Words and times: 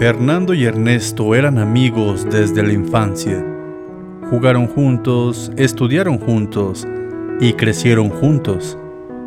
Fernando 0.00 0.54
y 0.54 0.64
Ernesto 0.64 1.34
eran 1.34 1.58
amigos 1.58 2.26
desde 2.30 2.62
la 2.62 2.72
infancia. 2.72 3.44
Jugaron 4.30 4.66
juntos, 4.66 5.52
estudiaron 5.58 6.16
juntos 6.16 6.88
y 7.38 7.52
crecieron 7.52 8.08
juntos. 8.08 8.78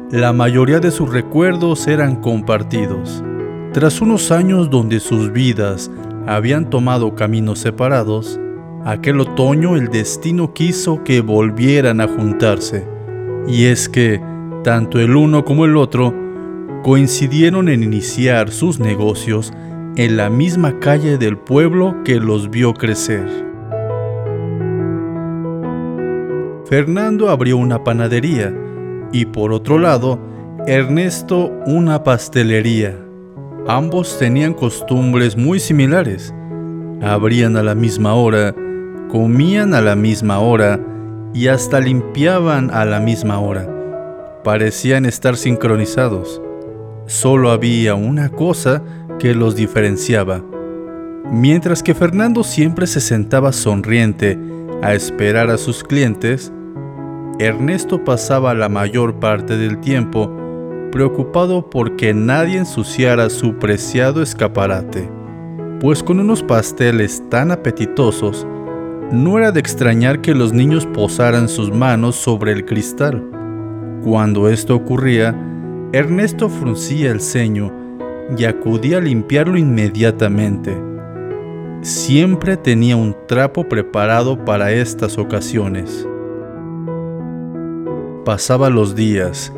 La 0.09 0.33
mayoría 0.33 0.79
de 0.79 0.89
sus 0.89 1.13
recuerdos 1.13 1.85
eran 1.85 2.15
compartidos. 2.15 3.23
Tras 3.71 4.01
unos 4.01 4.31
años 4.31 4.71
donde 4.71 4.99
sus 4.99 5.31
vidas 5.31 5.91
habían 6.25 6.71
tomado 6.71 7.13
caminos 7.13 7.59
separados, 7.59 8.39
aquel 8.83 9.19
otoño 9.19 9.75
el 9.75 9.89
destino 9.89 10.55
quiso 10.55 11.03
que 11.03 11.21
volvieran 11.21 12.01
a 12.01 12.07
juntarse. 12.07 12.83
Y 13.47 13.65
es 13.65 13.87
que, 13.87 14.19
tanto 14.63 14.99
el 14.99 15.15
uno 15.15 15.45
como 15.45 15.65
el 15.65 15.77
otro 15.77 16.15
coincidieron 16.81 17.69
en 17.69 17.83
iniciar 17.83 18.49
sus 18.49 18.79
negocios 18.79 19.53
en 19.95 20.17
la 20.17 20.29
misma 20.29 20.79
calle 20.79 21.19
del 21.19 21.37
pueblo 21.37 21.95
que 22.03 22.19
los 22.19 22.49
vio 22.49 22.73
crecer. 22.73 23.27
Fernando 26.65 27.29
abrió 27.29 27.57
una 27.57 27.83
panadería 27.83 28.51
y 29.11 29.25
por 29.25 29.53
otro 29.53 29.77
lado, 29.77 30.19
Ernesto 30.65 31.51
una 31.67 32.03
pastelería. 32.03 32.97
Ambos 33.67 34.17
tenían 34.17 34.55
costumbres 34.55 35.37
muy 35.37 35.59
similares. 35.59 36.33
Abrían 37.01 37.55
a 37.55 37.61
la 37.61 37.75
misma 37.75 38.15
hora, 38.15 38.55
comían 39.09 39.75
a 39.75 39.81
la 39.81 39.95
misma 39.95 40.39
hora 40.39 40.79
y 41.33 41.47
hasta 41.49 41.79
limpiaban 41.79 42.71
a 42.71 42.83
la 42.85 42.99
misma 42.99 43.39
hora. 43.39 43.69
Parecían 44.43 45.05
estar 45.05 45.37
sincronizados. 45.37 46.41
Solo 47.05 47.51
había 47.51 47.95
una 47.95 48.29
cosa 48.29 48.81
que 49.23 49.33
los 49.33 49.55
diferenciaba. 49.55 50.43
Mientras 51.31 51.81
que 51.81 51.95
Fernando 51.95 52.43
siempre 52.43 52.85
se 52.85 52.99
sentaba 52.99 53.53
sonriente 53.53 54.37
a 54.81 54.93
esperar 54.95 55.49
a 55.49 55.57
sus 55.57 55.81
clientes, 55.81 56.51
Ernesto 57.39 58.03
pasaba 58.03 58.53
la 58.53 58.67
mayor 58.67 59.21
parte 59.21 59.55
del 59.55 59.79
tiempo 59.79 60.29
preocupado 60.91 61.69
porque 61.69 62.13
nadie 62.13 62.57
ensuciara 62.57 63.29
su 63.29 63.55
preciado 63.59 64.21
escaparate, 64.21 65.09
pues 65.79 66.03
con 66.03 66.19
unos 66.19 66.43
pasteles 66.43 67.23
tan 67.29 67.51
apetitosos, 67.51 68.45
no 69.09 69.37
era 69.37 69.53
de 69.53 69.61
extrañar 69.61 70.19
que 70.19 70.35
los 70.35 70.51
niños 70.51 70.85
posaran 70.87 71.47
sus 71.47 71.71
manos 71.71 72.17
sobre 72.17 72.51
el 72.51 72.65
cristal. 72.65 73.23
Cuando 74.03 74.49
esto 74.49 74.75
ocurría, 74.75 75.33
Ernesto 75.93 76.49
fruncía 76.49 77.09
el 77.09 77.21
ceño 77.21 77.82
y 78.37 78.45
acudía 78.45 78.97
a 78.97 79.01
limpiarlo 79.01 79.57
inmediatamente. 79.57 80.75
Siempre 81.81 82.57
tenía 82.57 82.95
un 82.95 83.15
trapo 83.27 83.67
preparado 83.67 84.43
para 84.45 84.71
estas 84.71 85.17
ocasiones. 85.17 86.07
Pasaba 88.25 88.69
los 88.69 88.95
días 88.95 89.51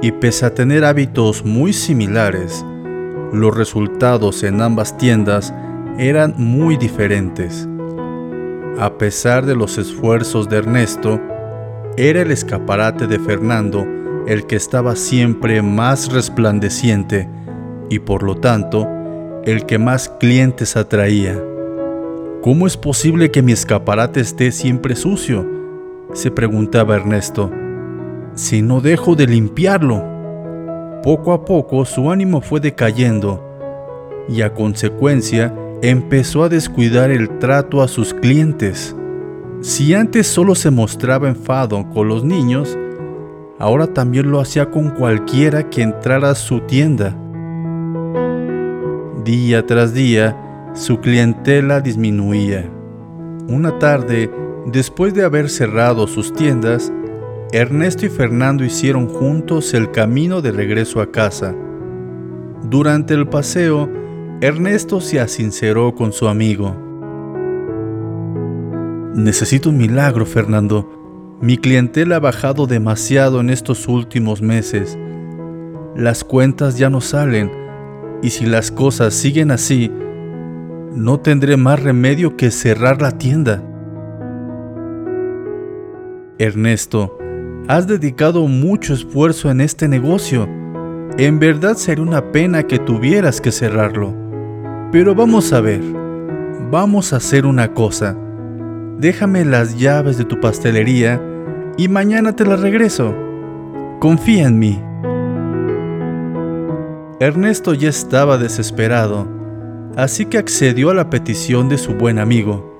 y 0.00 0.12
pese 0.12 0.46
a 0.46 0.54
tener 0.54 0.84
hábitos 0.84 1.44
muy 1.44 1.72
similares, 1.72 2.64
los 3.32 3.56
resultados 3.56 4.42
en 4.42 4.60
ambas 4.62 4.96
tiendas 4.96 5.52
eran 5.98 6.34
muy 6.38 6.76
diferentes. 6.76 7.68
A 8.78 8.98
pesar 8.98 9.44
de 9.46 9.56
los 9.56 9.78
esfuerzos 9.78 10.48
de 10.48 10.58
Ernesto, 10.58 11.20
era 11.96 12.22
el 12.22 12.30
escaparate 12.30 13.06
de 13.06 13.18
Fernando 13.18 13.86
el 14.26 14.46
que 14.46 14.56
estaba 14.56 14.96
siempre 14.96 15.62
más 15.62 16.12
resplandeciente 16.12 17.28
y 17.88 17.98
por 18.00 18.22
lo 18.22 18.36
tanto 18.36 18.88
el 19.44 19.64
que 19.66 19.78
más 19.78 20.08
clientes 20.08 20.76
atraía. 20.76 21.40
¿Cómo 22.42 22.66
es 22.66 22.76
posible 22.76 23.30
que 23.30 23.42
mi 23.42 23.52
escaparate 23.52 24.20
esté 24.20 24.52
siempre 24.52 24.96
sucio? 24.96 25.46
se 26.12 26.30
preguntaba 26.30 26.96
Ernesto. 26.96 27.50
Si 28.34 28.62
no 28.62 28.80
dejo 28.80 29.14
de 29.14 29.26
limpiarlo. 29.26 30.02
Poco 31.02 31.32
a 31.32 31.44
poco 31.44 31.84
su 31.84 32.10
ánimo 32.10 32.40
fue 32.40 32.60
decayendo 32.60 33.42
y 34.28 34.42
a 34.42 34.52
consecuencia 34.52 35.54
empezó 35.82 36.42
a 36.42 36.48
descuidar 36.48 37.10
el 37.10 37.38
trato 37.38 37.82
a 37.82 37.88
sus 37.88 38.12
clientes. 38.14 38.96
Si 39.60 39.94
antes 39.94 40.26
solo 40.26 40.54
se 40.54 40.70
mostraba 40.70 41.28
enfado 41.28 41.88
con 41.90 42.08
los 42.08 42.24
niños, 42.24 42.76
ahora 43.58 43.86
también 43.86 44.30
lo 44.30 44.40
hacía 44.40 44.70
con 44.70 44.90
cualquiera 44.90 45.68
que 45.70 45.82
entrara 45.82 46.30
a 46.30 46.34
su 46.34 46.60
tienda. 46.60 47.16
Día 49.26 49.66
tras 49.66 49.92
día, 49.92 50.70
su 50.72 51.00
clientela 51.00 51.80
disminuía. 51.80 52.70
Una 53.48 53.76
tarde, 53.80 54.30
después 54.66 55.14
de 55.14 55.24
haber 55.24 55.50
cerrado 55.50 56.06
sus 56.06 56.32
tiendas, 56.32 56.92
Ernesto 57.50 58.06
y 58.06 58.08
Fernando 58.08 58.64
hicieron 58.64 59.08
juntos 59.08 59.74
el 59.74 59.90
camino 59.90 60.42
de 60.42 60.52
regreso 60.52 61.00
a 61.00 61.10
casa. 61.10 61.56
Durante 62.70 63.14
el 63.14 63.26
paseo, 63.26 63.90
Ernesto 64.40 65.00
se 65.00 65.18
asinceró 65.18 65.96
con 65.96 66.12
su 66.12 66.28
amigo. 66.28 66.76
Necesito 69.16 69.70
un 69.70 69.76
milagro, 69.76 70.24
Fernando. 70.24 71.36
Mi 71.40 71.58
clientela 71.58 72.16
ha 72.16 72.20
bajado 72.20 72.68
demasiado 72.68 73.40
en 73.40 73.50
estos 73.50 73.88
últimos 73.88 74.40
meses. 74.40 74.96
Las 75.96 76.22
cuentas 76.22 76.78
ya 76.78 76.90
no 76.90 77.00
salen 77.00 77.65
y 78.22 78.30
si 78.30 78.46
las 78.46 78.70
cosas 78.70 79.14
siguen 79.14 79.50
así, 79.50 79.90
no 80.94 81.20
tendré 81.20 81.56
más 81.56 81.82
remedio 81.82 82.36
que 82.36 82.50
cerrar 82.50 83.02
la 83.02 83.12
tienda. 83.12 83.62
Ernesto, 86.38 87.18
has 87.68 87.86
dedicado 87.86 88.46
mucho 88.46 88.94
esfuerzo 88.94 89.50
en 89.50 89.60
este 89.60 89.88
negocio. 89.88 90.48
En 91.18 91.38
verdad 91.38 91.74
sería 91.76 92.04
una 92.04 92.32
pena 92.32 92.62
que 92.62 92.78
tuvieras 92.78 93.40
que 93.40 93.52
cerrarlo. 93.52 94.14
Pero 94.92 95.14
vamos 95.14 95.52
a 95.52 95.60
ver, 95.60 95.80
vamos 96.70 97.12
a 97.12 97.16
hacer 97.16 97.46
una 97.46 97.72
cosa. 97.74 98.16
Déjame 98.98 99.44
las 99.44 99.78
llaves 99.78 100.16
de 100.16 100.24
tu 100.24 100.40
pastelería 100.40 101.20
y 101.76 101.88
mañana 101.88 102.34
te 102.34 102.46
las 102.46 102.60
regreso. 102.60 103.14
Confía 104.00 104.46
en 104.46 104.58
mí. 104.58 104.82
Ernesto 107.18 107.72
ya 107.72 107.88
estaba 107.88 108.36
desesperado, 108.36 109.26
así 109.96 110.26
que 110.26 110.36
accedió 110.36 110.90
a 110.90 110.94
la 110.94 111.08
petición 111.08 111.70
de 111.70 111.78
su 111.78 111.94
buen 111.94 112.18
amigo. 112.18 112.74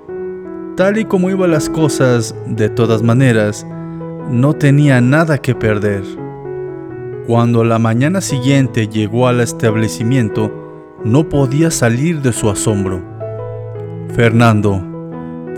Tal 0.76 0.98
y 0.98 1.06
como 1.06 1.30
iban 1.30 1.52
las 1.52 1.70
cosas, 1.70 2.34
de 2.46 2.68
todas 2.68 3.02
maneras, 3.02 3.66
no 4.30 4.52
tenía 4.52 5.00
nada 5.00 5.38
que 5.38 5.54
perder. 5.54 6.02
Cuando 7.26 7.64
la 7.64 7.78
mañana 7.78 8.20
siguiente 8.20 8.88
llegó 8.88 9.26
al 9.26 9.40
establecimiento, 9.40 10.52
no 11.02 11.26
podía 11.30 11.70
salir 11.70 12.20
de 12.20 12.34
su 12.34 12.50
asombro. 12.50 13.02
Fernando, 14.14 14.82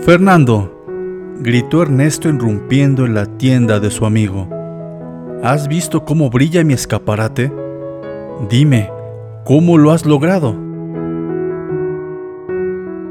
Fernando, 0.05 0.85
gritó 1.41 1.81
Ernesto 1.81 2.29
irrumpiendo 2.29 3.05
en 3.05 3.13
la 3.13 3.25
tienda 3.25 3.81
de 3.81 3.91
su 3.91 4.05
amigo. 4.05 4.47
¿Has 5.43 5.67
visto 5.67 6.05
cómo 6.05 6.29
brilla 6.29 6.63
mi 6.63 6.73
escaparate? 6.75 7.51
Dime, 8.47 8.89
¿cómo 9.43 9.77
lo 9.77 9.91
has 9.91 10.05
logrado? 10.05 10.55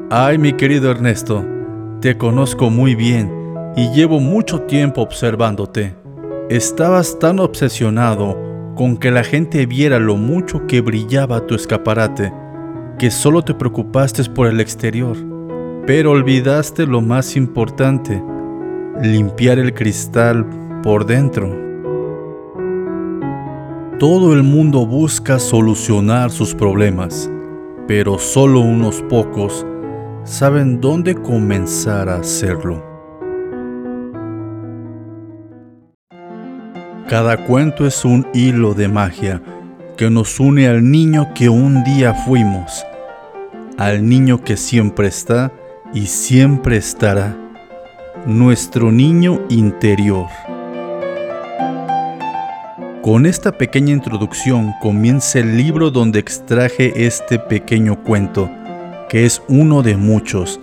Ay, 0.09 0.39
mi 0.39 0.55
querido 0.55 0.91
Ernesto, 0.91 1.45
te 2.01 2.17
conozco 2.17 2.71
muy 2.71 2.95
bien 2.95 3.31
y 3.77 3.91
llevo 3.91 4.21
mucho 4.21 4.63
tiempo 4.63 5.03
observándote. 5.03 5.95
Estabas 6.49 7.19
tan 7.19 7.41
obsesionado 7.41 8.39
con 8.75 8.97
que 8.97 9.11
la 9.11 9.23
gente 9.23 9.67
viera 9.67 9.99
lo 9.99 10.17
mucho 10.17 10.67
que 10.67 10.81
brillaba 10.81 11.47
tu 11.47 11.55
escaparate, 11.55 12.33
que 12.99 13.11
solo 13.11 13.43
te 13.43 13.53
preocupaste 13.53 14.25
por 14.31 14.47
el 14.47 14.63
exterior, 14.63 15.15
pero 15.87 16.13
olvidaste 16.13 16.87
lo 16.87 17.03
más 17.03 17.37
importante, 17.37 18.23
limpiar 19.03 19.59
el 19.59 19.75
cristal 19.75 20.47
por 20.83 21.05
dentro. 21.05 21.68
Todo 23.99 24.33
el 24.33 24.45
mundo 24.45 24.87
busca 24.87 25.41
solucionar 25.41 26.31
sus 26.31 26.55
problemas, 26.55 27.29
pero 27.89 28.21
solo 28.21 28.61
unos 28.61 29.03
pocos 29.09 29.67
saben 30.23 30.81
dónde 30.81 31.17
comenzar 31.17 32.09
a 32.09 32.19
hacerlo. 32.19 32.81
Cada 37.09 37.45
cuento 37.45 37.87
es 37.87 38.05
un 38.05 38.25
hilo 38.33 38.73
de 38.73 38.87
magia 38.87 39.43
que 39.97 40.09
nos 40.11 40.39
une 40.39 40.69
al 40.69 40.89
niño 40.89 41.35
que 41.35 41.49
un 41.49 41.83
día 41.83 42.15
fuimos, 42.15 42.87
al 43.79 44.09
niño 44.09 44.45
que 44.45 44.57
siempre 44.57 45.09
está 45.09 45.51
y 45.93 46.07
siempre 46.07 46.77
estará, 46.77 47.37
nuestro 48.27 48.93
niño 48.93 49.41
interior. 49.49 50.29
Con 53.09 53.25
esta 53.25 53.53
pequeña 53.53 53.95
introducción 53.95 54.75
comienza 54.83 55.39
el 55.39 55.57
libro 55.57 55.91
donde 55.91 56.19
extraje 56.19 57.07
este 57.07 57.39
pequeño 57.39 58.05
cuento, 58.05 58.51
que 59.09 59.25
es 59.25 59.41
uno 59.49 59.83
de 59.83 59.97
muchos. 59.97 60.61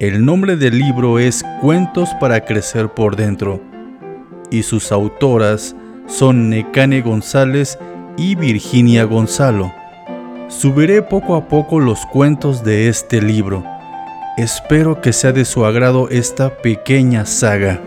El 0.00 0.24
nombre 0.24 0.56
del 0.56 0.76
libro 0.76 1.20
es 1.20 1.44
Cuentos 1.60 2.08
para 2.18 2.44
Crecer 2.44 2.88
por 2.88 3.14
Dentro 3.14 3.62
y 4.50 4.64
sus 4.64 4.90
autoras 4.90 5.76
son 6.08 6.50
Necane 6.50 7.02
González 7.02 7.78
y 8.16 8.34
Virginia 8.34 9.04
Gonzalo. 9.04 9.72
Subiré 10.48 11.02
poco 11.02 11.36
a 11.36 11.46
poco 11.46 11.78
los 11.78 12.04
cuentos 12.06 12.64
de 12.64 12.88
este 12.88 13.22
libro. 13.22 13.62
Espero 14.36 15.00
que 15.00 15.12
sea 15.12 15.30
de 15.30 15.44
su 15.44 15.64
agrado 15.64 16.08
esta 16.08 16.50
pequeña 16.50 17.26
saga. 17.26 17.80